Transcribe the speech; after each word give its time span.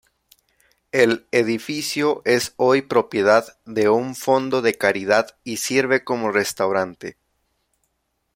El 0.91 1.27
edificio 1.29 2.23
es 2.25 2.55
hoy 2.57 2.81
propiedad 2.81 3.59
de 3.65 3.87
un 3.89 4.15
fondo 4.15 4.63
de 4.63 4.73
caridad 4.73 5.37
y 5.43 5.57
sirve 5.57 6.03
como 6.03 6.31
restaurante. 6.31 7.17